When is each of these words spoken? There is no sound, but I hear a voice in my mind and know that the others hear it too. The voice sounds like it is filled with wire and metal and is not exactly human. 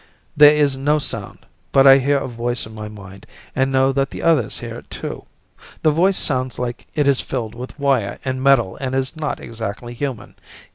There 0.35 0.55
is 0.55 0.77
no 0.77 0.97
sound, 0.97 1.45
but 1.71 1.85
I 1.85 1.99
hear 1.99 2.17
a 2.17 2.27
voice 2.27 2.65
in 2.65 2.73
my 2.73 2.89
mind 2.89 3.27
and 3.55 3.71
know 3.71 3.91
that 3.91 4.09
the 4.09 4.23
others 4.23 4.57
hear 4.57 4.73
it 4.79 4.89
too. 4.89 5.25
The 5.83 5.91
voice 5.91 6.17
sounds 6.17 6.57
like 6.57 6.87
it 6.95 7.07
is 7.07 7.21
filled 7.21 7.53
with 7.53 7.79
wire 7.79 8.17
and 8.25 8.41
metal 8.41 8.75
and 8.81 8.95
is 8.95 9.15
not 9.15 9.39
exactly 9.39 9.93
human. 9.93 10.33